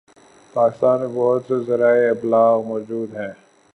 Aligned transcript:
پاکستان 0.53 0.99
میں 0.99 1.07
بہت 1.07 1.43
سے 1.47 1.59
ذرائع 1.67 2.09
ابلاغ 2.09 2.61
موجود 2.63 3.15
ہیں 3.15 3.31